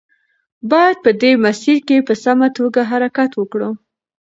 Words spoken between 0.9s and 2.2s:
په دې مسیر کې په